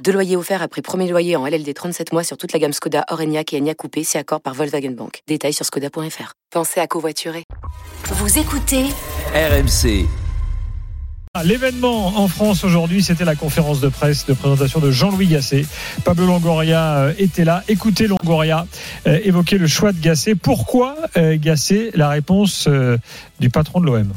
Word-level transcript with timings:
Deux 0.00 0.12
loyers 0.12 0.36
offerts 0.36 0.62
après 0.62 0.82
premier 0.82 1.08
loyer 1.08 1.36
en 1.36 1.46
LLD 1.46 1.72
37 1.74 2.12
mois 2.12 2.24
sur 2.24 2.36
toute 2.36 2.52
la 2.52 2.58
gamme 2.58 2.72
Skoda, 2.72 3.04
Orenia 3.10 3.42
et 3.52 3.58
Enya 3.58 3.74
Coupé, 3.74 4.02
c'est 4.02 4.18
accord 4.18 4.40
par 4.40 4.54
Volkswagen 4.54 4.90
Bank. 4.90 5.20
Détails 5.28 5.52
sur 5.52 5.64
skoda.fr. 5.64 6.32
Pensez 6.50 6.80
à 6.80 6.86
covoiturer. 6.86 7.44
Vous 8.04 8.38
écoutez 8.38 8.84
RMC. 9.34 10.06
Ah, 11.34 11.44
L'événement 11.44 12.08
en 12.18 12.28
France 12.28 12.64
aujourd'hui, 12.64 13.02
c'était 13.02 13.24
la 13.24 13.36
conférence 13.36 13.80
de 13.80 13.88
presse 13.88 14.26
de 14.26 14.34
présentation 14.34 14.80
de 14.80 14.90
Jean-Louis 14.90 15.28
Gasset. 15.28 15.64
Pablo 16.04 16.26
Longoria 16.26 16.96
euh, 16.96 17.14
était 17.18 17.44
là. 17.44 17.62
Écoutez 17.68 18.06
Longoria 18.06 18.66
euh, 19.06 19.18
évoquer 19.24 19.58
le 19.58 19.66
choix 19.66 19.92
de 19.92 20.00
Gasset. 20.00 20.34
Pourquoi 20.34 20.96
euh, 21.16 21.38
Gasset 21.40 21.92
La 21.94 22.08
réponse 22.08 22.66
euh, 22.68 22.98
du 23.40 23.48
patron 23.48 23.80
de 23.80 23.86
l'OM. 23.86 24.12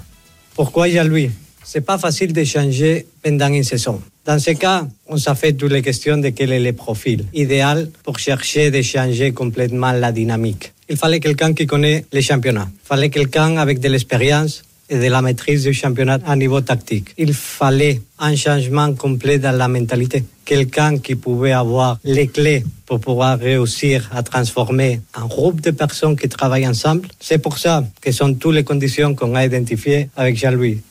Pourquoi 0.55 0.89
Jean-Louis 0.89 1.29
C'est 1.65 1.81
pas 1.81 1.97
facile 1.97 2.31
d'échanger 2.31 3.07
pendant 3.23 3.51
une 3.51 3.63
saison. 3.63 3.99
Dans 4.23 4.39
ce 4.39 4.51
cas, 4.51 4.87
on 5.07 5.17
s'est 5.17 5.35
fait 5.35 5.53
toutes 5.53 5.71
les 5.71 5.81
questions 5.81 6.17
de 6.17 6.29
quel 6.29 6.51
est 6.51 6.59
le 6.59 6.73
profil 6.73 7.25
idéal 7.33 7.89
pour 8.03 8.17
chercher 8.19 8.71
d'échanger 8.71 9.33
complètement 9.33 9.91
la 9.91 10.11
dynamique. 10.11 10.73
Il 10.89 10.97
fallait 10.97 11.19
quelqu'un 11.19 11.53
qui 11.53 11.65
connaît 11.65 12.05
les 12.11 12.21
championnats. 12.21 12.69
Il 12.71 12.87
fallait 12.87 13.09
quelqu'un 13.09 13.57
avec 13.57 13.79
de 13.79 13.89
l'expérience 13.89 14.63
et 14.89 14.99
de 14.99 15.07
la 15.07 15.21
maîtrise 15.21 15.63
du 15.63 15.73
championnat 15.73 16.19
à 16.25 16.35
niveau 16.35 16.61
tactique. 16.61 17.09
Il 17.17 17.33
fallait 17.33 18.01
un 18.19 18.35
changement 18.35 18.93
complet 18.93 19.39
dans 19.39 19.55
la 19.55 19.67
mentalité. 19.67 20.23
Quelqu'un 20.45 20.99
qui 20.99 21.15
pouvait 21.15 21.53
avoir 21.53 21.99
les 22.03 22.27
clés 22.27 22.63
pour 22.85 22.99
pouvoir 22.99 23.39
réussir 23.39 24.07
à 24.13 24.21
transformer 24.21 25.01
un 25.15 25.25
groupe 25.25 25.61
de 25.61 25.71
personnes 25.71 26.15
qui 26.15 26.29
travaillent 26.29 26.67
ensemble. 26.67 27.07
C'est 27.19 27.39
pour 27.39 27.57
ça 27.57 27.83
que 27.99 28.11
sont 28.11 28.35
toutes 28.35 28.53
les 28.53 28.63
conditions 28.63 29.15
qu'on 29.15 29.33
a 29.33 29.43
identifiées 29.43 30.09
avec 30.15 30.37
Jean-Louis. 30.37 30.81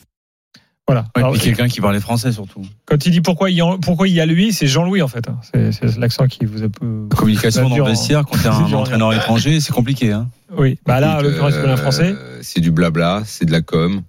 Voilà. 0.87 1.01
Ouais, 1.15 1.23
Alors, 1.23 1.31
puis 1.33 1.41
quelqu'un 1.41 1.67
qui 1.67 1.81
parlait 1.81 1.99
français 1.99 2.31
surtout. 2.31 2.61
quand 2.85 3.03
il 3.07 3.11
dit 3.11 3.21
pourquoi 3.21 3.49
il 3.49 3.55
y 3.57 3.61
a, 3.61 3.77
pourquoi 3.81 4.07
il 4.07 4.13
y 4.13 4.21
a 4.21 4.25
lui, 4.27 4.53
c'est 4.53 4.67
Jean-Louis 4.67 5.01
en 5.01 5.07
fait. 5.07 5.27
hein. 5.27 5.39
C'est 5.51 5.71
c'est 5.71 5.97
l'accent 5.97 6.27
qui 6.27 6.45
vous 6.45 6.61
a 6.63 6.69
peu. 6.69 7.07
Communication 7.15 7.67
dans 7.69 7.77
le 7.77 7.83
vestiaire 7.89 8.23
quand 8.23 8.37
t'es 8.37 8.43
C'est 8.43 8.47
un 8.49 8.73
entraîneur 8.73 9.11
étranger, 9.13 9.59
c'est 9.59 9.73
compliqué. 9.73 10.11
Hein. 10.11 10.29
Oui. 10.55 10.77
Bah 10.85 10.99
là, 10.99 11.19
c'est 11.23 11.57
un 11.67 11.75
français. 11.77 12.13
euh, 12.15 12.39
C'est 12.43 12.59
du 12.61 12.69
blabla, 12.71 13.23
c'est 13.25 13.45
de 13.45 13.51
la 13.51 13.61
com. 13.61 14.03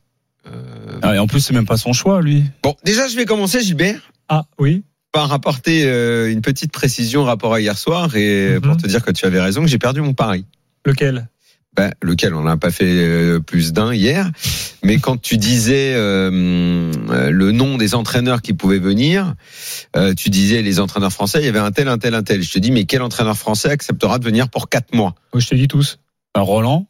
Euh, 0.47 0.99
Ah, 1.03 1.15
et 1.15 1.19
en 1.19 1.27
plus, 1.27 1.41
c'est 1.41 1.55
même 1.55 1.67
pas 1.67 1.77
son 1.79 1.93
choix, 1.95 2.21
lui. 2.21 2.45
Bon, 2.63 2.75
déjà, 2.85 3.09
je 3.09 3.17
vais 3.17 3.25
commencer, 3.25 3.63
Gilbert, 3.63 4.01
Ah 4.29 4.45
oui. 4.59 4.85
par 5.13 5.33
apporter 5.33 5.85
euh, 5.87 6.31
une 6.31 6.43
petite 6.43 6.73
précision 6.73 7.25
rapport 7.25 7.55
à 7.55 7.61
hier 7.61 7.79
soir 7.79 8.15
et 8.17 8.57
Mhm. 8.57 8.61
pour 8.61 8.77
te 8.77 8.87
dire 8.87 9.03
que 9.03 9.11
tu 9.13 9.25
avais 9.25 9.41
raison, 9.41 9.63
que 9.63 9.67
j'ai 9.69 9.79
perdu 9.79 10.03
mon 10.03 10.13
pari. 10.13 10.45
Lequel? 10.85 11.27
Ben, 11.77 11.93
lequel? 12.01 12.35
On 12.35 12.43
n'a 12.45 12.57
pas 12.57 12.71
fait 12.71 12.87
euh, 12.87 13.39
plus 13.41 13.73
d'un 13.75 13.93
hier, 13.93 14.31
mais 14.83 14.99
quand 14.99 15.21
tu 15.21 15.37
disais 15.37 15.93
euh, 15.95 16.91
euh, 17.11 17.31
le 17.31 17.53
nom 17.53 17.77
des 17.77 17.95
entraîneurs 17.95 18.41
qui 18.41 18.55
pouvaient 18.55 18.79
venir, 18.79 19.35
euh, 19.95 20.15
tu 20.15 20.31
disais 20.31 20.63
les 20.63 20.81
entraîneurs 20.81 21.13
français, 21.13 21.41
il 21.41 21.45
y 21.45 21.49
avait 21.49 21.59
un 21.59 21.73
tel, 21.73 21.89
un 21.89 21.99
tel, 21.99 22.15
un 22.15 22.23
tel. 22.23 22.43
Je 22.43 22.51
te 22.51 22.59
dis, 22.59 22.71
mais 22.71 22.85
quel 22.85 23.03
entraîneur 23.03 23.37
français 23.37 23.69
acceptera 23.69 24.19
de 24.19 24.25
venir 24.25 24.49
pour 24.49 24.71
quatre 24.71 24.95
mois? 24.95 25.15
Moi, 25.35 25.41
Je 25.41 25.49
te 25.49 25.55
dis 25.55 25.69
tous. 25.69 25.99
Un 26.35 26.41
Roland? 26.41 26.87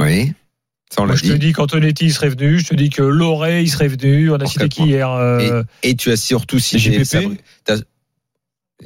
Oui, 0.00 0.32
ça 0.90 1.02
on 1.02 1.06
Moi, 1.06 1.16
je 1.16 1.24
te 1.24 1.32
dis 1.32 1.52
qu'Antonetti 1.52 2.06
il 2.06 2.12
serait 2.12 2.28
venu. 2.30 2.58
Je 2.58 2.68
te 2.68 2.74
dis 2.74 2.88
que 2.90 3.02
Loré 3.02 3.62
il 3.62 3.68
serait 3.68 3.88
venu. 3.88 4.30
On 4.30 4.34
a 4.34 4.38
Pour 4.38 4.50
cité 4.50 4.68
qui 4.68 4.84
hier 4.84 5.10
euh, 5.10 5.62
Et 5.82 5.94
tu 5.96 6.10
as 6.10 6.16
surtout 6.16 6.58
cité 6.58 7.02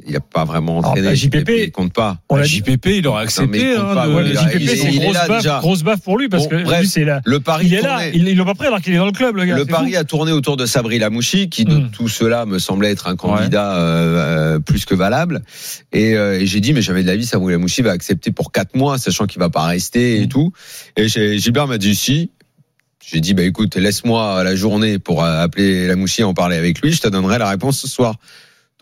Il 0.07 0.13
n'a 0.13 0.19
pas 0.19 0.43
vraiment 0.43 0.79
Alors, 0.79 0.89
entraîné. 0.91 1.07
bah, 1.09 1.13
JPP, 1.13 1.49
il 1.65 1.71
compte 1.71 1.93
pas. 1.93 2.17
On 2.27 2.35
l'a 2.35 2.41
Bah. 2.41 2.47
JPP, 2.47 2.85
il 2.97 3.03
Non, 3.03 3.13
il 3.19 3.23
accepté. 3.23 3.75
compte 3.75 3.85
hein, 3.85 3.93
pas, 3.93 4.07
de- 4.07 4.13
Ouais, 4.13 4.23
il 4.31 4.37
a- 4.37 4.41
JPP, 4.41 4.55
il 4.61 4.69
est- 4.69 4.75
c'est 4.75 4.91
grosse 4.97 5.13
là, 5.13 5.27
baffe, 5.27 5.59
grosse 5.61 5.83
baffe 5.83 6.01
pour 6.01 6.17
lui 6.17 6.29
parce 6.29 6.43
Bon, 6.45 6.49
que 6.49 6.63
bref, 6.63 6.81
lui, 6.81 6.87
c'est 6.87 7.03
là. 7.05 7.21
Le 7.25 7.39
pari 7.39 7.67
Il 7.67 7.73
est 7.75 7.81
là, 7.81 7.89
tournait- 7.89 8.11
il, 8.15 8.27
il 8.27 8.39
est 8.39 8.43
pas 8.43 8.55
prêt 8.55 8.67
alors 8.67 8.81
qu'il 8.81 8.91
est 8.93 8.97
dans 8.97 9.05
le 9.05 9.11
club, 9.11 9.35
le 9.35 9.45
gars. 9.45 9.55
Le 9.55 9.65
pari 9.67 9.91
fou. 9.93 9.97
a 9.99 10.03
tourné 10.03 10.31
autour 10.31 10.57
de 10.57 10.65
Sabri 10.65 10.97
Lamouchi, 10.97 11.47
qui 11.47 11.63
de 11.65 11.75
Mm. 11.75 11.91
tout 11.91 12.07
cela 12.09 12.47
me 12.47 12.57
semblait 12.57 12.89
être 12.89 13.07
un 13.07 13.15
candidat 13.15 13.75
euh, 13.75 14.55
euh, 14.55 14.59
plus 14.59 14.85
que 14.85 14.95
valable. 14.95 15.43
Et, 15.91 16.15
euh, 16.15 16.39
et 16.39 16.47
j'ai 16.47 16.59
dit, 16.59 16.73
mais 16.73 16.81
j'avais 16.81 17.03
de 17.03 17.07
l'avis, 17.07 17.27
Sabri 17.27 17.53
Lamouchi 17.53 17.83
va 17.83 17.91
accepter 17.91 18.31
pour 18.31 18.51
quatre 18.51 18.75
mois, 18.75 18.97
sachant 18.97 19.27
qu'il 19.27 19.39
va 19.39 19.51
pas 19.51 19.65
rester 19.67 20.17
et 20.21 20.25
Mm. 20.25 20.29
tout. 20.29 20.51
Et 20.97 21.07
Gilbert 21.07 21.67
m'a 21.67 21.77
dit 21.77 21.93
si. 21.95 22.31
J'ai 23.05 23.19
dit, 23.19 23.35
bah 23.35 23.43
écoute, 23.43 23.75
laisse-moi 23.75 24.43
la 24.43 24.55
journée 24.55 24.97
pour 24.97 25.23
appeler 25.23 25.85
Lamouchi 25.87 26.21
et 26.21 26.23
en 26.23 26.33
parler 26.33 26.55
avec 26.57 26.81
lui, 26.81 26.93
je 26.93 27.01
te 27.01 27.07
donnerai 27.09 27.37
la 27.37 27.47
réponse 27.49 27.79
ce 27.79 27.87
soir. 27.87 28.15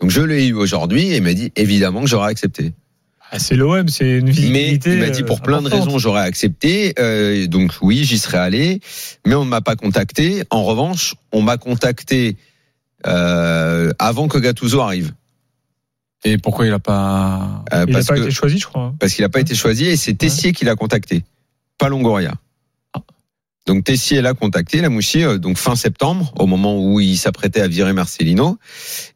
Donc 0.02 0.10
je 0.10 0.20
l'ai 0.20 0.46
eu 0.48 0.52
aujourd'hui 0.54 1.12
et 1.12 1.16
il 1.16 1.22
m'a 1.22 1.32
dit 1.32 1.52
évidemment 1.56 2.00
que 2.02 2.08
j'aurais 2.08 2.30
accepté. 2.30 2.72
Ah, 3.30 3.38
c'est 3.38 3.54
l'OM, 3.54 3.88
c'est 3.88 4.18
une 4.18 4.26
Mais 4.26 4.32
visibilité. 4.32 4.92
il 4.92 4.98
m'a 4.98 5.08
dit 5.08 5.22
euh, 5.22 5.26
pour 5.26 5.40
plein 5.40 5.62
de 5.62 5.68
raisons 5.68 5.98
j'aurais 5.98 6.20
accepté. 6.22 6.92
Euh, 6.98 7.46
donc 7.46 7.72
oui, 7.80 8.04
j'y 8.04 8.18
serais 8.18 8.36
allé, 8.38 8.80
mais 9.24 9.34
on 9.34 9.44
ne 9.46 9.48
m'a 9.48 9.62
pas 9.62 9.74
contacté. 9.76 10.42
En 10.50 10.64
revanche, 10.64 11.14
on 11.32 11.40
m'a 11.40 11.56
contacté 11.56 12.36
euh, 13.06 13.90
avant 13.98 14.28
que 14.28 14.36
Gattuso 14.38 14.80
arrive, 14.80 15.12
Et 16.24 16.36
pourquoi 16.36 16.66
il 16.66 16.72
a 16.72 16.78
pas. 16.78 17.64
Euh, 17.72 17.84
Il 17.86 17.92
n'a 17.92 17.98
parce 17.98 18.06
pas 18.06 18.16
que 18.16 18.20
été 18.22 18.30
choisi, 18.32 18.58
je 18.58 18.66
crois. 18.66 18.82
hein. 18.82 18.96
parce 18.98 19.14
qu'il 19.14 19.22
n'a 19.22 19.28
pas 19.30 19.40
été 19.40 19.54
choisi 19.54 19.86
et 19.86 19.96
c'est 19.96 20.14
Tessier 20.14 20.52
qui 20.52 20.64
l'a 20.64 20.74
contacté, 20.76 21.24
pas 21.78 21.88
Longoria. 21.88 22.34
Donc 23.66 23.84
Tessier 23.84 24.20
l'a 24.22 24.34
contacté, 24.34 24.80
la 24.80 24.88
Mouchi, 24.88 25.22
euh, 25.22 25.38
donc 25.38 25.56
fin 25.56 25.76
septembre, 25.76 26.32
au 26.38 26.46
moment 26.46 26.82
où 26.84 26.98
il 27.00 27.16
s'apprêtait 27.16 27.60
à 27.60 27.68
virer 27.68 27.92
Marcelino, 27.92 28.58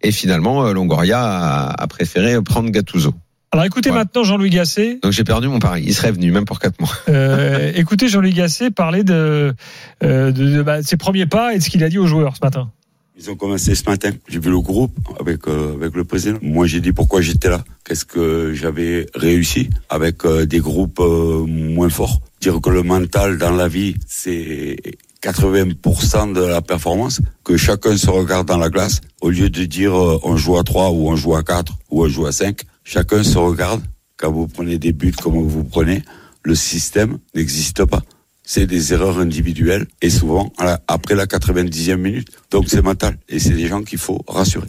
et 0.03 0.13
finalement 0.13 0.65
euh, 0.67 0.73
Longoria 0.73 1.21
a, 1.21 1.83
a 1.83 1.87
préféré 1.89 2.41
prendre 2.43 2.71
Gattuso. 2.71 3.13
Alors 3.53 3.65
écoutez 3.65 3.89
Voilà. 3.91 4.05
maintenant 4.05 4.23
Jean-Louis 4.25 4.51
Gasset. 4.51 4.99
Donc 5.03 5.13
j'ai 5.13 5.25
perdu 5.25 5.49
mon 5.49 5.59
pari. 5.61 5.83
Il 5.87 5.95
serait 5.95 6.13
venu 6.13 6.31
même 6.31 6.45
pour 6.45 6.59
quatre 6.59 6.79
mois. 6.81 6.91
Euh, 7.09 7.73
écoutez 7.77 8.09
Jean-Louis 8.09 8.35
Gasset 8.35 8.71
parler 8.71 9.03
de, 9.03 9.55
euh, 10.03 10.31
de, 10.33 10.57
de, 10.57 10.63
bah, 10.63 10.83
de 10.83 10.87
ses 10.87 10.97
premiers 10.97 11.27
pas 11.27 11.55
et 11.55 11.59
de 11.59 11.63
ce 11.63 11.71
qu'il 11.71 11.83
a 11.83 11.89
dit 11.89 11.99
aux 11.99 12.07
joueurs 12.07 12.37
ce 12.37 12.45
matin. 12.45 12.71
Ils 13.19 13.31
ont 13.31 13.37
commencé 13.37 13.75
ce 13.75 13.89
matin. 13.89 14.11
J'ai 14.29 14.39
vu 14.39 14.51
le 14.51 14.61
groupe 14.61 14.93
avec 15.19 15.49
euh, 15.49 15.75
avec 15.75 15.95
le 15.95 16.05
président. 16.05 16.39
Moi, 16.43 16.67
j'ai 16.67 16.81
dit 16.81 16.93
pourquoi 16.93 17.23
j'étais 17.23 17.49
là. 17.49 17.65
Qu'est-ce 17.85 18.05
que 18.05 18.53
j'avais 18.53 19.07
réussi 19.15 19.71
avec 19.89 20.27
euh, 20.27 20.45
des 20.45 20.61
groupes 20.61 21.01
euh, 21.01 21.47
moins 21.47 21.89
forts? 21.89 22.21
Dire 22.43 22.61
que 22.61 22.69
le 22.69 22.83
mental 22.83 23.39
dans 23.39 23.53
la 23.53 23.69
vie, 23.69 23.95
c'est 24.07 24.77
80% 25.23 26.35
de 26.35 26.43
la 26.43 26.61
performance. 26.61 27.21
Que 27.43 27.57
chacun 27.57 27.97
se 27.97 28.11
regarde 28.11 28.47
dans 28.47 28.59
la 28.59 28.69
glace. 28.69 29.01
Au 29.23 29.31
lieu 29.31 29.49
de 29.49 29.65
dire 29.65 29.95
euh, 29.95 30.21
on 30.23 30.37
joue 30.37 30.59
à 30.59 30.65
3 30.65 30.91
ou 30.91 31.09
on 31.09 31.17
joue 31.17 31.37
à 31.37 31.43
4 31.43 31.73
ou 31.91 32.05
on 32.05 32.09
joue 32.09 32.27
à 32.27 32.33
5, 32.33 32.61
chacun 32.85 33.23
se 33.23 33.39
regarde. 33.39 33.83
Quand 34.19 34.31
vous 34.31 34.47
prenez 34.47 34.79
des 34.79 34.93
buts 34.93 35.13
comme 35.13 35.43
vous 35.47 35.65
prenez, 35.65 36.03
le 36.43 36.55
système 36.55 37.19
n'existe 37.35 37.85
pas 37.87 38.03
c'est 38.47 38.67
des 38.67 38.95
erreurs 38.95 39.19
individuelles 39.19 39.87
et 40.01 40.09
souvent 40.09 40.53
après 40.87 41.15
la 41.15 41.27
90e 41.27 41.97
minute. 41.97 42.29
Donc 42.51 42.69
c'est 42.69 42.81
mental 42.81 43.19
et 43.29 43.39
c'est 43.39 43.51
des 43.51 43.67
gens 43.67 43.83
qu'il 43.83 43.99
faut 43.99 44.23
rassurer. 44.27 44.69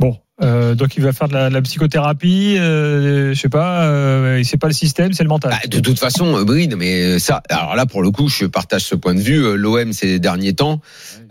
Bon, 0.00 0.16
euh, 0.40 0.76
donc 0.76 0.96
il 0.96 1.02
va 1.02 1.12
faire 1.12 1.26
de 1.26 1.34
la, 1.34 1.48
de 1.48 1.54
la 1.54 1.60
psychothérapie. 1.62 2.56
Euh, 2.56 3.34
je 3.34 3.40
sais 3.40 3.48
pas. 3.48 3.82
Euh, 3.82 4.40
c'est 4.44 4.56
pas 4.56 4.68
le 4.68 4.72
système, 4.72 5.12
c'est 5.12 5.24
le 5.24 5.28
mental. 5.28 5.50
Bah, 5.50 5.66
de 5.66 5.80
toute 5.80 5.98
façon, 5.98 6.36
euh, 6.36 6.44
oui, 6.46 6.68
non, 6.68 6.76
mais 6.76 7.18
ça. 7.18 7.42
Alors 7.48 7.74
là, 7.74 7.84
pour 7.84 8.02
le 8.02 8.12
coup, 8.12 8.28
je 8.28 8.44
partage 8.44 8.82
ce 8.82 8.94
point 8.94 9.14
de 9.14 9.20
vue. 9.20 9.44
Euh, 9.44 9.56
L'OM 9.56 9.92
ces 9.92 10.20
derniers 10.20 10.52
temps, 10.52 10.80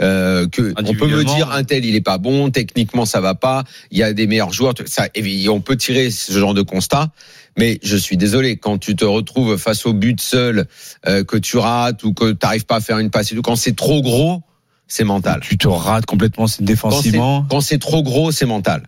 euh, 0.01 0.47
que 0.47 0.73
on 0.77 0.93
peut 0.93 1.07
me 1.07 1.23
dire 1.23 1.49
un 1.51 1.63
tel 1.63 1.85
il 1.85 1.95
est 1.95 2.01
pas 2.01 2.17
bon, 2.17 2.49
techniquement 2.49 3.05
ça 3.05 3.21
va 3.21 3.35
pas. 3.35 3.63
Il 3.91 3.97
y 3.97 4.03
a 4.03 4.11
des 4.11 4.27
meilleurs 4.27 4.51
joueurs. 4.51 4.73
Ça, 4.85 5.07
et 5.15 5.49
on 5.49 5.61
peut 5.61 5.77
tirer 5.77 6.11
ce 6.11 6.33
genre 6.33 6.53
de 6.53 6.61
constat. 6.61 7.09
Mais 7.57 7.79
je 7.81 7.95
suis 7.95 8.17
désolé 8.17 8.57
quand 8.57 8.77
tu 8.77 8.95
te 8.95 9.05
retrouves 9.05 9.57
face 9.57 9.85
au 9.85 9.93
but 9.93 10.19
seul, 10.21 10.67
euh, 11.07 11.23
que 11.23 11.37
tu 11.37 11.57
rates 11.57 12.03
ou 12.03 12.13
que 12.13 12.31
tu 12.31 12.37
n'arrives 12.43 12.65
pas 12.65 12.75
à 12.75 12.81
faire 12.81 12.99
une 12.99 13.09
passe 13.09 13.31
et 13.31 13.35
tout. 13.35 13.41
Quand 13.41 13.55
c'est 13.55 13.75
trop 13.75 14.01
gros, 14.01 14.43
c'est 14.87 15.03
mental. 15.03 15.39
Tu 15.41 15.57
te 15.57 15.67
rates 15.67 16.05
complètement 16.05 16.45
défensivement. 16.59 17.45
Quand 17.49 17.61
c'est 17.61 17.77
trop 17.79 18.03
gros, 18.03 18.31
c'est 18.31 18.45
mental. 18.45 18.83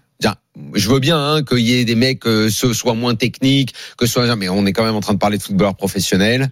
Je 0.75 0.89
veux 0.89 0.99
bien 0.99 1.17
hein, 1.17 1.43
qu'il 1.43 1.59
y 1.59 1.75
ait 1.75 1.85
des 1.85 1.95
mecs 1.95 2.25
euh, 2.27 2.49
ce 2.49 2.73
soient 2.73 2.93
moins 2.93 3.15
techniques, 3.15 3.73
que 3.97 4.05
ce 4.05 4.11
soit 4.13 4.35
mais 4.35 4.49
on 4.49 4.65
est 4.65 4.73
quand 4.73 4.83
même 4.83 4.95
en 4.95 4.99
train 4.99 5.13
de 5.13 5.17
parler 5.19 5.37
de 5.37 5.43
footballeurs 5.43 5.75
professionnels. 5.75 6.49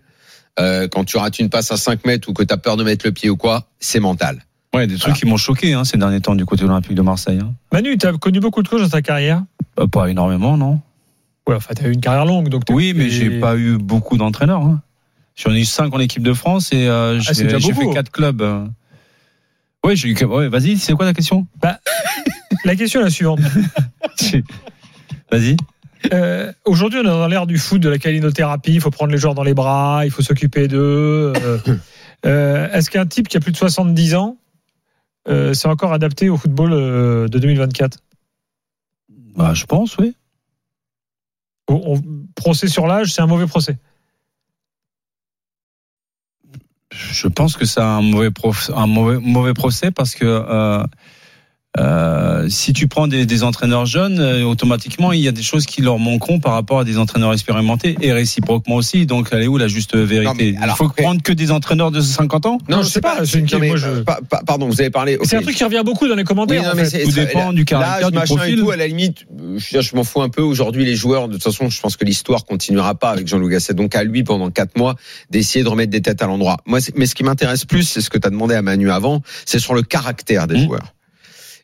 Euh, 0.62 0.88
quand 0.88 1.04
tu 1.04 1.18
rates 1.18 1.40
une 1.40 1.50
passe 1.50 1.72
à 1.72 1.78
5 1.78 2.06
mètres 2.06 2.30
ou 2.30 2.34
que 2.34 2.42
tu 2.44 2.54
as 2.54 2.58
peur 2.58 2.78
de 2.78 2.86
mettre 2.86 3.06
le 3.06 3.12
pied 3.12 3.30
ou 3.30 3.36
quoi, 3.36 3.68
c'est 3.82 4.00
mental. 4.00 4.46
Ouais, 4.74 4.88
des 4.88 4.94
trucs 4.94 5.04
Voilà. 5.08 5.18
qui 5.20 5.26
m'ont 5.26 5.36
choqué 5.36 5.74
hein, 5.74 5.84
ces 5.84 5.98
derniers 5.98 6.22
temps 6.22 6.36
du 6.36 6.46
côté 6.46 6.64
olympique 6.64 6.96
de 6.96 7.02
Marseille. 7.02 7.40
Hein. 7.42 7.54
Manu, 7.74 7.98
tu 7.98 8.08
as 8.08 8.14
connu 8.14 8.40
beaucoup 8.40 8.64
de 8.64 8.70
coachs 8.70 8.80
dans 8.82 8.88
ta 8.88 9.02
carrière? 9.02 9.44
Euh, 9.78 9.88
Pas 9.88 10.10
énormément, 10.10 10.56
non 10.56 10.80
Ouais, 11.46 11.56
enfin, 11.56 11.74
tu 11.78 11.84
as 11.84 11.90
eu 11.90 11.92
une 11.92 12.00
carrière 12.00 12.26
longue, 12.26 12.48
donc. 12.48 12.64
Oui, 12.70 12.94
mais 12.96 13.10
j'ai 13.10 13.42
pas 13.42 13.58
eu 13.58 13.78
beaucoup 13.78 14.16
d'entraîneurs. 14.16 14.62
Hein. 14.62 14.82
J'en 15.36 15.52
ai 15.54 15.60
eu 15.60 15.66
cinq 15.66 15.94
en 15.94 16.00
équipe 16.00 16.24
de 16.24 16.34
France 16.34 16.72
et 16.72 16.88
euh, 16.88 17.20
Ah, 17.28 17.34
j'ai 17.34 17.74
fait 17.74 17.90
quatre 17.94 18.12
clubs. 18.12 18.70
Ouais, 19.86 19.96
j'ai 19.96 20.10
eu. 20.10 20.26
Ouais, 20.26 20.48
vas-y, 20.50 20.78
c'est 20.78 20.94
quoi 20.94 21.06
la 21.06 21.14
question? 21.14 21.48
La 22.66 22.76
question 22.76 23.00
est 23.02 23.04
la 23.04 23.10
suivante. 23.10 23.40
Vas-y. 25.32 25.56
Euh, 26.14 26.52
Aujourd'hui, 26.66 27.00
on 27.00 27.04
est 27.04 27.08
dans 27.08 27.28
l'ère 27.28 27.48
du 27.48 27.58
foot, 27.58 27.82
de 27.82 27.90
la 27.90 27.98
calinothérapie. 27.98 28.74
Il 28.74 28.82
faut 28.82 28.92
prendre 28.92 29.12
les 29.12 29.18
joueurs 29.18 29.36
dans 29.36 29.44
les 29.44 29.54
bras, 29.54 30.02
il 30.06 30.12
faut 30.12 30.22
s'occuper 30.22 30.68
d'eux. 30.68 31.34
Euh, 31.36 31.58
euh, 32.26 32.70
Est-ce 32.72 32.90
qu'un 32.90 33.06
type 33.06 33.28
qui 33.28 33.38
a 33.38 33.40
plus 33.40 33.52
de 33.52 33.58
70 33.58 34.16
ans, 34.16 34.38
euh, 35.28 35.54
c'est 35.54 35.68
encore 35.68 35.94
adapté 35.94 36.30
au 36.30 36.38
football 36.38 36.72
de 36.72 37.38
2024 37.40 38.00
Bah, 39.36 39.54
je 39.54 39.66
pense, 39.66 39.98
oui. 39.98 40.16
On- 41.70 41.96
on- 41.96 42.02
Procès 42.36 42.68
sur 42.68 42.88
l'âge, 42.88 43.14
c'est 43.14 43.22
un 43.22 43.28
mauvais 43.28 43.48
procès. 43.48 43.78
Je 46.94 47.28
pense 47.28 47.58
que 47.58 47.66
c'est 47.66 47.82
un 47.82 48.02
mauvais, 48.02 48.32
prof- 48.32 48.72
un 48.76 48.88
mauvais, 48.88 49.20
mauvais 49.20 49.54
procès 49.54 49.92
parce 49.92 50.16
que 50.16 50.26
euh, 51.80 52.48
si 52.50 52.74
tu 52.74 52.88
prends 52.88 53.08
des, 53.08 53.26
des 53.28 53.44
entraîneurs 53.44 53.86
jeunes, 53.86 54.20
euh, 54.20 54.44
automatiquement, 54.44 55.12
il 55.12 55.20
y 55.20 55.28
a 55.28 55.32
des 55.32 55.44
choses 55.44 55.68
qui 55.68 55.82
leur 55.84 56.00
manqueront 56.00 56.40
par 56.40 56.54
rapport 56.54 56.80
à 56.80 56.84
des 56.84 56.98
entraîneurs 56.98 57.34
expérimentés 57.34 57.96
et 58.02 58.12
réciproquement 58.14 58.76
aussi. 58.76 59.06
Donc, 59.06 59.30
elle 59.32 59.44
est 59.44 59.48
où 59.48 59.58
la 59.58 59.68
juste 59.68 59.96
vérité? 59.96 60.26
Non, 60.26 60.34
mais 60.36 60.56
alors, 60.60 60.76
Il 60.76 60.78
faut 60.78 60.86
après- 60.86 61.04
prendre 61.04 61.22
que 61.22 61.34
des 61.34 61.52
entraîneurs 61.52 61.92
de 61.92 62.02
50 62.02 62.48
ans? 62.48 62.58
Non, 62.68 62.82
je 62.82 62.88
sais 62.88 63.02
pas, 63.02 63.24
c'est 63.26 63.38
une- 63.40 63.46
non, 63.52 63.60
mais, 63.60 63.68
moi, 63.68 63.78
je- 63.78 63.88
euh, 63.88 64.04
pa- 64.04 64.20
pa- 64.28 64.42
pardon, 64.44 64.68
vous 64.68 64.82
avez 64.82 64.90
parlé. 64.90 65.20
C'est 65.24 65.36
ok. 65.36 65.42
un 65.42 65.44
truc 65.44 65.56
qui 65.56 65.64
revient 65.64 65.84
beaucoup 65.86 66.08
dans 66.08 66.16
les 66.16 66.22
Oui, 66.22 66.26
commentaires. 66.28 66.64
non, 66.64 66.70
en 66.72 66.76
mais 66.76 66.86
fait. 66.86 66.90
c'est- 67.00 67.04
Tout 67.04 67.12
ça- 67.12 67.26
dépend 67.26 67.54
du 67.54 67.64
caractère, 67.66 68.10
du 68.12 68.18
machin 68.18 68.36
profil. 68.38 68.58
et 68.58 68.62
tout, 68.62 68.72
à 68.72 68.76
la 68.76 68.88
limite, 68.88 69.26
euh, 69.40 69.60
je, 69.60 69.82
je 69.82 69.96
m'en 69.96 70.04
fous 70.04 70.22
un 70.24 70.30
peu. 70.30 70.42
Aujourd'hui, 70.42 70.84
les 70.84 70.96
joueurs, 70.96 71.28
de 71.28 71.34
toute 71.34 71.44
façon, 71.44 71.70
je 71.70 71.80
pense 71.80 71.96
que 71.96 72.06
l'histoire 72.06 72.46
continuera 72.46 72.96
pas 72.96 73.12
avec 73.12 73.28
Jean-Louis 73.28 73.52
Gasset. 73.52 73.76
Donc, 73.76 73.94
à 73.94 74.04
lui, 74.04 74.24
pendant 74.24 74.50
quatre 74.50 74.78
mois, 74.80 74.96
d'essayer 75.30 75.64
de 75.64 75.70
remettre 75.70 75.92
des 75.92 76.02
têtes 76.02 76.24
à 76.24 76.28
l'endroit. 76.28 76.58
Moi, 76.66 76.82
c'est- 76.82 76.98
mais 76.98 77.06
ce 77.06 77.14
qui 77.14 77.24
m'intéresse 77.24 77.66
plus, 77.66 77.84
c'est 77.84 78.02
ce 78.02 78.10
que 78.10 78.18
tu 78.18 78.26
as 78.26 78.32
demandé 78.32 78.56
à 78.56 78.64
Manu 78.64 78.90
avant, 78.90 79.22
c'est 79.46 79.60
sur 79.60 79.76
le 79.76 79.84
caractère 79.84 80.48
des 80.48 80.56
Mmh. 80.58 80.64
joueurs. 80.64 80.94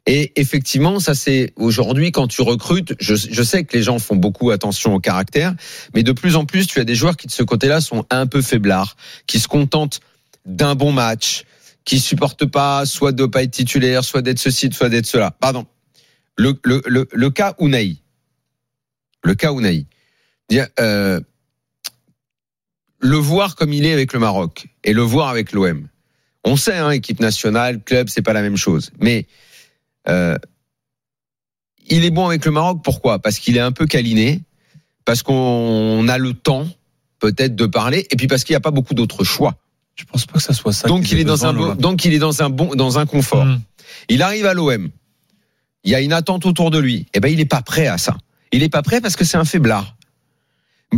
Et 0.05 0.33
effectivement, 0.39 0.99
ça 0.99 1.15
c'est 1.15 1.53
aujourd'hui 1.55 2.11
quand 2.11 2.27
tu 2.27 2.41
recrutes, 2.41 2.93
je, 2.99 3.15
je 3.15 3.43
sais 3.43 3.63
que 3.63 3.75
les 3.77 3.83
gens 3.83 3.99
font 3.99 4.17
beaucoup 4.17 4.51
attention 4.51 4.93
au 4.93 4.99
caractère, 4.99 5.55
mais 5.95 6.03
de 6.03 6.11
plus 6.11 6.35
en 6.35 6.45
plus, 6.45 6.67
tu 6.67 6.79
as 6.79 6.83
des 6.83 6.95
joueurs 6.95 7.15
qui 7.15 7.27
de 7.27 7.31
ce 7.31 7.43
côté-là 7.43 7.79
sont 7.79 8.05
un 8.09 8.27
peu 8.27 8.41
faiblards, 8.41 8.97
qui 9.27 9.39
se 9.39 9.47
contentent 9.47 10.01
d'un 10.45 10.75
bon 10.75 10.91
match, 10.91 11.45
qui 11.85 11.99
supportent 11.99 12.45
pas 12.45 12.85
soit 12.85 13.13
de 13.13 13.25
pas 13.25 13.43
être 13.43 13.51
titulaire, 13.51 14.03
soit 14.03 14.21
d'être 14.21 14.39
ceci, 14.39 14.69
soit 14.73 14.89
d'être 14.89 15.05
cela. 15.05 15.31
Pardon. 15.31 15.65
Le, 16.37 16.53
le, 16.63 16.81
le, 16.85 17.07
le 17.11 17.29
cas 17.29 17.55
Unai. 17.59 17.97
Le 19.23 19.35
cas 19.35 19.51
Unai. 19.51 19.85
Euh, 20.79 21.21
le 22.99 23.17
voir 23.17 23.55
comme 23.55 23.73
il 23.73 23.85
est 23.85 23.93
avec 23.93 24.13
le 24.13 24.19
Maroc 24.19 24.67
et 24.83 24.93
le 24.93 25.01
voir 25.01 25.29
avec 25.29 25.51
l'OM. 25.51 25.87
On 26.43 26.57
sait, 26.57 26.77
hein, 26.77 26.91
équipe 26.91 27.19
nationale, 27.19 27.81
club, 27.83 28.09
c'est 28.09 28.21
pas 28.21 28.33
la 28.33 28.41
même 28.41 28.57
chose. 28.57 28.91
Mais 28.99 29.27
euh, 30.07 30.37
il 31.87 32.05
est 32.05 32.11
bon 32.11 32.27
avec 32.27 32.45
le 32.45 32.51
Maroc. 32.51 32.81
Pourquoi? 32.83 33.19
Parce 33.19 33.39
qu'il 33.39 33.57
est 33.57 33.61
un 33.61 33.71
peu 33.71 33.85
câliné, 33.85 34.41
parce 35.05 35.23
qu'on 35.23 36.07
a 36.07 36.17
le 36.17 36.33
temps 36.33 36.67
peut-être 37.19 37.55
de 37.55 37.65
parler, 37.65 38.07
et 38.11 38.15
puis 38.15 38.27
parce 38.27 38.43
qu'il 38.43 38.53
n'y 38.53 38.57
a 38.57 38.61
pas 38.61 38.71
beaucoup 38.71 38.93
d'autres 38.93 39.23
choix. 39.23 39.55
Je 39.95 40.05
pense 40.05 40.25
pas 40.25 40.33
que 40.33 40.43
ça 40.43 40.53
soit 40.53 40.73
ça. 40.73 40.87
Donc 40.87 41.11
il 41.11 41.19
est 41.19 41.23
dans 41.23 41.45
un 41.45 41.53
bon, 41.53 41.75
donc 41.75 42.03
il 42.05 42.13
est 42.13 42.19
dans 42.19 42.41
un 42.41 42.49
bon 42.49 42.75
dans 42.75 42.99
un 42.99 43.05
confort. 43.05 43.45
Mm. 43.45 43.61
Il 44.09 44.21
arrive 44.21 44.45
à 44.45 44.53
l'OM. 44.53 44.89
Il 45.83 45.91
y 45.91 45.95
a 45.95 46.01
une 46.01 46.13
attente 46.13 46.45
autour 46.45 46.71
de 46.71 46.79
lui. 46.79 47.05
Eh 47.13 47.19
ben 47.19 47.31
il 47.31 47.39
est 47.39 47.45
pas 47.45 47.61
prêt 47.61 47.87
à 47.87 47.97
ça. 47.97 48.17
Il 48.51 48.63
est 48.63 48.69
pas 48.69 48.81
prêt 48.81 49.01
parce 49.01 49.15
que 49.15 49.23
c'est 49.23 49.37
un 49.37 49.45
faiblard. 49.45 49.95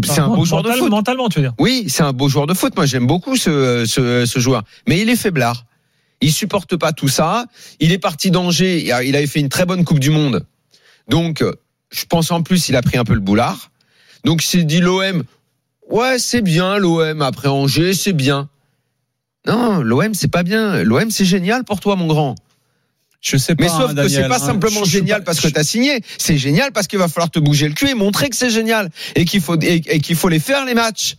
C'est 0.03 0.19
un 0.19 0.27
beau 0.27 0.43
joueur 0.43 0.61
de 0.61 0.71
foot. 0.71 0.89
Mentalement, 0.89 1.29
tu 1.29 1.39
veux 1.39 1.45
dire? 1.45 1.53
Oui, 1.57 1.85
c'est 1.87 2.03
un 2.03 2.11
beau 2.11 2.27
joueur 2.27 2.47
de 2.47 2.53
foot. 2.53 2.75
Moi, 2.75 2.85
j'aime 2.85 3.07
beaucoup 3.07 3.37
ce, 3.37 3.85
ce, 3.85 4.25
ce 4.25 4.39
joueur. 4.39 4.63
Mais 4.87 4.99
il 4.99 5.09
est 5.09 5.15
faiblard. 5.15 5.65
Il 6.25 6.33
supporte 6.33 6.75
pas 6.75 6.91
tout 6.91 7.07
ça. 7.07 7.45
Il 7.79 7.91
est 7.91 7.99
parti 7.99 8.31
d'Angers. 8.31 8.81
Il 8.83 8.91
a- 8.91 9.03
il 9.03 9.15
avait 9.15 9.27
fait 9.27 9.39
une 9.39 9.49
très 9.49 9.65
bonne 9.65 9.85
Coupe 9.85 9.99
du 9.99 10.09
Monde. 10.09 10.45
Donc, 11.07 11.41
euh, 11.43 11.53
je 11.91 12.05
pense 12.05 12.31
en 12.31 12.41
plus, 12.41 12.67
il 12.69 12.75
a 12.75 12.81
pris 12.81 12.97
un 12.97 13.03
peu 13.03 13.13
le 13.13 13.19
boulard. 13.19 13.69
Donc, 14.23 14.43
il 14.43 14.47
s'est 14.47 14.63
dit 14.63 14.79
l'OM. 14.81 15.23
Ouais, 15.89 16.17
c'est 16.17 16.41
bien 16.41 16.77
l'OM. 16.77 17.21
Après 17.21 17.47
Angers, 17.47 17.93
c'est 17.93 18.13
bien. 18.13 18.49
Non, 19.45 19.81
l'OM, 19.81 20.15
c'est 20.15 20.27
pas 20.27 20.41
bien. 20.41 20.81
L'OM, 20.83 21.11
c'est 21.11 21.25
génial 21.25 21.63
pour 21.63 21.79
toi, 21.79 21.95
mon 21.95 22.07
grand. 22.07 22.33
Je 23.21 23.37
sais 23.37 23.55
pas. 23.55 23.63
Mais 23.63 23.69
sauf 23.69 23.91
hein, 23.91 23.95
que 23.95 24.07
c'est 24.07 24.15
Daniel, 24.15 24.29
pas 24.29 24.35
hein. 24.37 24.39
simplement 24.47 24.79
Je- 24.79 24.85
je 24.85 24.89
suis 24.89 24.97
génial 24.99 25.23
parce 25.23 25.39
que 25.41 25.47
t'as 25.47 25.63
signé. 25.63 26.01
C'est 26.17 26.37
génial 26.37 26.71
parce 26.71 26.87
qu'il 26.87 26.99
va 26.99 27.07
falloir 27.07 27.29
te 27.29 27.39
bouger 27.39 27.67
le 27.67 27.73
cul 27.75 27.89
et 27.89 27.93
montrer 27.95 28.29
que 28.29 28.35
c'est 28.35 28.49
génial 28.49 28.89
et 29.15 29.25
qu'il 29.25 29.41
faut 29.41 29.59
et, 29.61 29.81
et 29.87 29.99
qu'il 29.99 30.15
faut 30.15 30.29
les 30.29 30.39
faire 30.39 30.65
les 30.65 30.73
matchs 30.73 31.15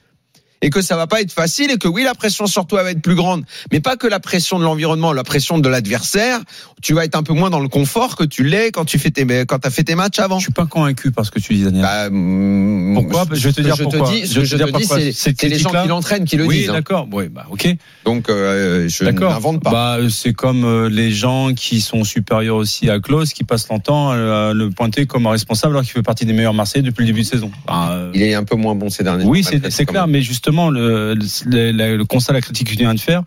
et 0.67 0.71
que 0.71 0.83
ça 0.83 0.97
va 0.97 1.07
pas 1.07 1.21
être 1.21 1.31
facile 1.31 1.71
et 1.71 1.79
que 1.79 1.87
oui 1.87 2.03
la 2.03 2.17
pression 2.17 2.49
sur 2.49 2.67
toi 2.67 2.83
va 2.83 2.91
être 2.91 3.01
plus 3.01 3.15
grande, 3.15 3.45
mais 3.71 3.79
pas 3.79 3.95
que 3.97 4.09
la 4.09 4.19
pression 4.19 4.59
de 4.59 4.65
l'environnement, 4.65 5.13
la 5.13 5.23
pression 5.23 5.59
de 5.59 5.69
l'adversaire. 5.69 6.41
Tu 6.83 6.93
vas 6.93 7.05
être 7.05 7.15
un 7.15 7.23
peu 7.23 7.33
moins 7.35 7.51
dans 7.51 7.61
le 7.61 7.69
confort 7.69 8.17
que 8.17 8.25
tu 8.25 8.43
l'es 8.43 8.73
quand 8.73 8.85
tu 8.85 8.99
fais 8.99 9.13
tes 9.13 9.25
quand 9.47 9.61
t'as 9.61 9.71
fait 9.71 9.85
tes 9.85 9.95
matchs 9.95 10.19
avant. 10.19 10.39
Je 10.41 10.45
suis 10.47 10.53
pas 10.53 10.67
convaincu 10.67 11.13
par 11.13 11.25
ce 11.25 11.31
que 11.31 11.39
tu 11.39 11.55
dis, 11.55 11.63
Daniel. 11.63 11.83
Bah, 11.83 12.11
mm, 12.11 12.95
Pourquoi? 12.95 13.27
Je 13.33 13.47
vais 13.49 13.53
te 13.53 13.61
dire 13.61 13.77
je 13.77 13.85
pourquoi. 13.85 14.09
Te 14.09 14.13
dis, 14.13 14.27
Je 14.27 14.41
te 14.41 14.57
te 14.57 14.99
dis, 14.99 15.13
c'est 15.13 15.43
les 15.45 15.59
gens 15.59 15.71
qui 15.71 15.89
l'entraînent 15.89 16.25
qui 16.25 16.37
le 16.37 16.47
oui, 16.47 16.59
disent. 16.59 16.71
hein. 16.71 16.75
d'accord. 16.75 17.07
Oui, 17.13 17.29
bah, 17.29 17.47
ok. 17.49 17.69
Donc 18.05 18.29
euh, 18.29 18.89
je 18.89 19.05
n'invente 19.05 19.63
pas. 19.63 19.71
Bah, 19.71 19.99
c'est 20.11 20.33
comme 20.33 20.65
euh, 20.65 20.89
les 20.89 21.13
gens 21.13 21.55
qui 21.55 21.81
sont 21.81 22.03
supérieurs 22.03 22.57
aussi 22.57 22.91
à 22.91 22.99
Klaus, 22.99 23.33
qui 23.33 23.45
passent 23.45 23.69
longtemps 23.69 24.11
à 24.11 24.53
le 24.53 24.71
pointer 24.71 25.07
comme 25.07 25.29
un 25.29 25.31
responsable 25.31 25.75
alors 25.75 25.85
qu'il 25.85 25.93
fait 25.93 26.03
partie 26.03 26.27
des 26.27 26.33
meilleurs 26.33 26.55
Marseillais 26.55 26.83
depuis 26.83 27.03
le 27.03 27.07
début 27.13 27.23
de 27.23 27.27
saison. 27.27 27.53
Bah, 27.69 27.91
euh, 27.93 28.11
Il 28.15 28.23
est 28.23 28.35
un 28.35 28.45
peu 28.45 28.57
moins 28.57 28.75
bon 28.75 28.91
ces 28.91 29.05
derniers 29.05 29.25
oui, 29.25 29.45
c'est 29.45 29.87
clair, 29.87 30.07
mais 30.07 30.23
justement, 30.23 30.56
le, 30.71 31.15
le, 31.15 31.73
le- 31.73 31.97
le 31.97 32.05
constat, 32.05 32.33
la 32.33 32.41
critique 32.41 32.67
que 32.69 32.73
tu 32.73 32.79
viens 32.79 32.95
de 32.95 33.01
faire, 33.01 33.23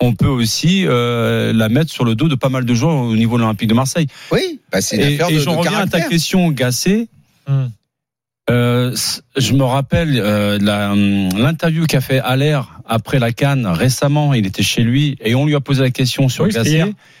on 0.00 0.14
peut 0.14 0.28
aussi 0.28 0.84
euh, 0.86 1.52
la 1.52 1.68
mettre 1.68 1.90
sur 1.90 2.04
le 2.04 2.14
dos 2.14 2.28
de 2.28 2.34
pas 2.34 2.48
mal 2.50 2.64
de 2.64 2.74
joueurs 2.74 2.96
au 2.96 3.16
niveau 3.16 3.36
de 3.36 3.42
l'Olympique 3.42 3.68
de 3.68 3.74
Marseille. 3.74 4.06
Oui, 4.30 4.60
bah, 4.70 4.80
c'est 4.80 4.96
une 4.96 5.02
Et, 5.02 5.14
affaire 5.14 5.30
et 5.30 5.34
de, 5.34 5.38
j'en 5.40 5.52
de 5.52 5.58
reviens 5.58 5.78
à 5.80 5.86
ta 5.86 6.00
question, 6.02 6.50
Gassé. 6.50 7.08
Mm. 7.48 7.66
Euh, 8.48 8.94
je 9.36 9.52
me 9.54 9.64
rappelle 9.64 10.20
euh, 10.22 10.56
la, 10.60 10.92
hum, 10.92 11.28
l'interview 11.36 11.84
qu'a 11.86 12.00
fait 12.00 12.20
Allaire 12.20 12.78
après 12.84 13.18
la 13.18 13.32
Cannes 13.32 13.66
récemment. 13.66 14.34
Il 14.34 14.46
était 14.46 14.62
chez 14.62 14.82
lui 14.84 15.16
et 15.20 15.34
on 15.34 15.46
lui 15.46 15.56
a 15.56 15.60
posé 15.60 15.82
la 15.82 15.90
question 15.90 16.28
sur 16.28 16.44
Oui. 16.44 16.52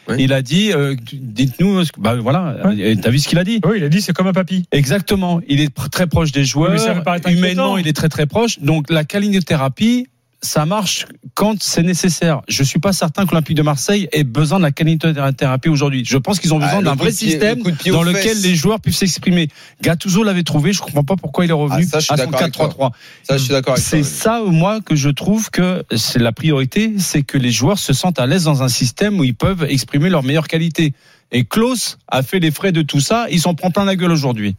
Oui. 0.08 0.16
Il 0.20 0.32
a 0.32 0.40
dit, 0.40 0.72
euh, 0.72 0.94
dites-nous, 1.12 1.82
que- 1.82 2.00
bah 2.00 2.14
voilà, 2.14 2.56
Ouais. 2.64 2.78
Et 2.92 2.96
t'as 2.96 3.10
vu 3.10 3.18
ce 3.18 3.26
qu'il 3.26 3.38
a 3.38 3.44
dit 3.44 3.60
Oui, 3.66 3.78
il 3.78 3.84
a 3.84 3.88
dit 3.88 4.00
c'est 4.00 4.12
comme 4.12 4.28
un 4.28 4.32
papy. 4.32 4.66
Exactement. 4.70 5.40
Il 5.48 5.60
est 5.60 5.74
pr- 5.76 5.88
très 5.90 6.06
proche 6.06 6.30
des 6.30 6.44
joueurs. 6.44 6.70
mais 6.70 6.78
ça 6.78 6.94
me 6.94 7.02
paraît 7.02 7.20
Humainement, 7.26 7.76
il 7.76 7.88
est 7.88 7.92
très 7.96 8.08
très 8.08 8.26
proche. 8.26 8.60
Donc 8.60 8.88
la 8.88 9.02
calinothérapie, 9.04 10.06
ça 10.46 10.64
marche 10.64 11.06
quand 11.34 11.62
c'est 11.62 11.82
nécessaire. 11.82 12.40
Je 12.48 12.62
suis 12.62 12.78
pas 12.78 12.92
certain 12.92 13.26
que 13.26 13.32
l'Olympique 13.32 13.56
de 13.56 13.62
Marseille 13.62 14.08
ait 14.12 14.24
besoin 14.24 14.58
de 14.58 14.62
la 14.64 14.72
calinothérapie 14.72 15.68
aujourd'hui. 15.68 16.04
Je 16.06 16.16
pense 16.16 16.40
qu'ils 16.40 16.54
ont 16.54 16.58
Ah, 16.62 16.66
besoin 16.66 16.78
le 16.80 16.84
d'un 16.86 16.94
vrai 16.94 17.08
pied- 17.10 17.28
système 17.30 17.62
le 17.64 17.92
dans 17.92 18.02
lequel 18.02 18.22
fesses. 18.22 18.42
les 18.42 18.54
joueurs 18.54 18.80
puissent 18.80 18.98
s'exprimer. 18.98 19.48
Gattuso 19.82 20.22
l'avait 20.22 20.42
trouvé. 20.44 20.72
Je 20.72 20.80
comprends 20.80 21.04
pas 21.04 21.16
pourquoi 21.16 21.44
il 21.44 21.50
est 21.50 21.54
revenu 21.54 21.86
Ah, 21.92 22.00
ça, 22.00 22.14
à 22.14 22.16
son 22.16 22.24
d'accord 22.24 22.40
avec 22.40 22.54
4-3-3. 22.54 22.92
Ça, 23.24 23.36
je 23.36 23.42
suis 23.42 23.52
d'accord. 23.52 23.76
C'est 23.76 24.02
ça, 24.02 24.40
moi, 24.46 24.80
que 24.80 24.96
je 24.96 25.10
trouve 25.10 25.50
que 25.50 25.84
c'est 25.96 26.20
la 26.20 26.32
priorité, 26.32 26.94
c'est 26.98 27.22
que 27.22 27.36
les 27.36 27.50
joueurs 27.50 27.78
se 27.78 27.92
sentent 27.92 28.18
à 28.18 28.26
l'aise 28.26 28.44
dans 28.44 28.62
un 28.62 28.68
système 28.68 29.18
où 29.20 29.24
ils 29.24 29.34
peuvent 29.34 29.66
exprimer 29.68 30.08
leur 30.08 30.22
meilleure 30.22 30.48
qualité. 30.48 30.94
Et 31.32 31.44
Klaus 31.44 31.98
a 32.08 32.22
fait 32.22 32.38
les 32.38 32.50
frais 32.52 32.72
de 32.72 32.82
tout 32.82 33.00
ça, 33.00 33.26
il 33.30 33.40
s'en 33.40 33.54
prend 33.54 33.70
plein 33.70 33.84
la 33.84 33.96
gueule 33.96 34.12
aujourd'hui. 34.12 34.54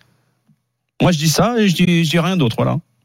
Moi, 1.01 1.11
je 1.11 1.17
dis 1.17 1.29
ça 1.29 1.55
et 1.57 1.67
je 1.69 1.75
dis, 1.75 2.03
je 2.03 2.09
dis 2.09 2.19
rien 2.19 2.35
d'autre, 2.37 2.55
voilà. 2.57 2.77